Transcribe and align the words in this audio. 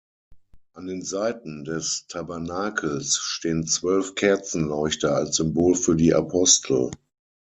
An 0.73 0.87
den 0.87 1.03
Seiten 1.03 1.63
des 1.63 2.07
Tabernakels 2.07 3.17
stehen 3.19 3.67
zwölf 3.67 4.15
Kerzenleuchter 4.15 5.15
als 5.15 5.35
Symbol 5.35 5.75
für 5.75 5.95
die 5.95 6.15
Apostel. 6.15 6.89